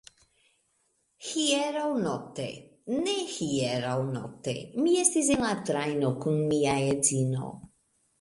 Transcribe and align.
Hieraŭ 1.25 1.89
nokte, 2.05 2.45
ne 3.01 3.13
hieraŭ 3.33 3.97
nokte, 4.15 4.55
mi 4.85 4.95
estis 5.03 5.29
en 5.37 5.45
la 5.45 5.53
trajno 5.69 6.11
kun 6.25 6.41
mia 6.49 6.75
edzino. 6.95 7.53